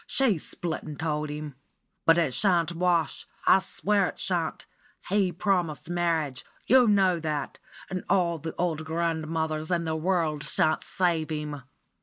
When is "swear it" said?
3.59-4.17